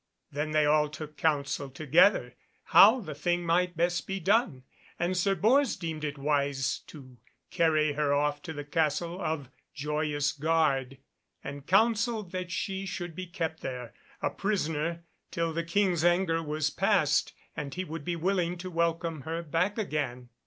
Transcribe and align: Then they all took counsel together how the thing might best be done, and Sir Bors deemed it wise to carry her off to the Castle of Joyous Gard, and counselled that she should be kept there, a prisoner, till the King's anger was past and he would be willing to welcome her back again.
Then 0.31 0.49
they 0.49 0.65
all 0.65 0.89
took 0.89 1.15
counsel 1.15 1.69
together 1.69 2.33
how 2.63 3.01
the 3.01 3.13
thing 3.13 3.45
might 3.45 3.77
best 3.77 4.07
be 4.07 4.19
done, 4.19 4.63
and 4.97 5.15
Sir 5.15 5.35
Bors 5.35 5.75
deemed 5.75 6.03
it 6.03 6.17
wise 6.17 6.79
to 6.87 7.17
carry 7.51 7.93
her 7.93 8.11
off 8.11 8.41
to 8.41 8.51
the 8.53 8.63
Castle 8.63 9.21
of 9.21 9.51
Joyous 9.75 10.31
Gard, 10.31 10.97
and 11.43 11.67
counselled 11.67 12.31
that 12.31 12.49
she 12.49 12.87
should 12.87 13.13
be 13.15 13.27
kept 13.27 13.61
there, 13.61 13.93
a 14.23 14.31
prisoner, 14.31 15.03
till 15.29 15.53
the 15.53 15.63
King's 15.63 16.03
anger 16.03 16.41
was 16.41 16.71
past 16.71 17.33
and 17.55 17.75
he 17.75 17.83
would 17.83 18.03
be 18.03 18.15
willing 18.15 18.57
to 18.57 18.71
welcome 18.71 19.21
her 19.21 19.43
back 19.43 19.77
again. 19.77 20.29